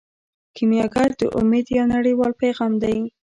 کیمیاګر 0.55 1.09
د 1.19 1.21
امید 1.39 1.65
یو 1.77 1.85
نړیوال 1.95 2.31
پیغام 2.41 2.73
دی. 2.83 2.97